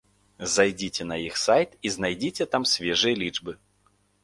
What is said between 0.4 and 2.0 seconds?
Зайдзіце на іх сайт і